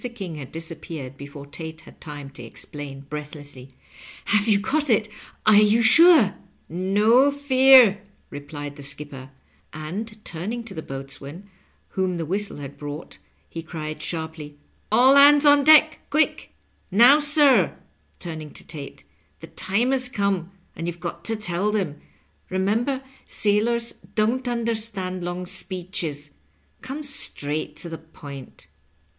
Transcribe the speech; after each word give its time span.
King 0.15 0.37
had 0.37 0.51
disappeared 0.51 1.15
before 1.15 1.45
Tate 1.45 1.81
had 1.81 2.01
time 2.01 2.31
to 2.31 2.41
exclaim, 2.41 3.01
breathlessly, 3.01 3.67
^^ 3.67 3.71
Have 4.33 4.47
you 4.47 4.57
got 4.59 4.89
it? 4.89 5.07
are 5.45 5.53
you 5.57 5.83
sure 5.83 6.33
%" 6.49 6.49
"No 6.97 7.29
fear,^ 7.31 7.99
replied 8.31 8.77
the 8.77 8.81
skipper, 8.81 9.29
and, 9.71 10.17
turning 10.25 10.63
to 10.63 10.73
the 10.73 10.81
boatswain, 10.81 11.51
whom 11.89 12.17
the 12.17 12.25
whistle 12.25 12.57
had 12.57 12.77
brought, 12.77 13.19
he 13.47 13.61
cried, 13.61 14.01
sharply," 14.01 14.57
All 14.91 15.13
hands 15.17 15.45
on 15.45 15.63
deck, 15.63 15.99
quick 16.09 16.49
I 16.91 16.95
Now, 16.95 17.19
sir," 17.19 17.77
turning 18.17 18.49
to 18.53 18.65
Tate, 18.65 19.03
"the 19.39 19.45
time 19.45 19.91
has 19.91 20.09
come, 20.09 20.49
and 20.75 20.87
you've 20.87 20.99
got 20.99 21.23
to 21.25 21.35
tell 21.35 21.71
them. 21.71 22.01
Bemember, 22.49 23.03
sailors 23.27 23.93
don't 24.15 24.47
understand 24.47 25.23
long 25.23 25.45
speeches— 25.45 26.31
come 26.81 27.03
straight 27.03 27.75
to 27.75 27.87
the 27.89 27.99
point." 27.99 28.65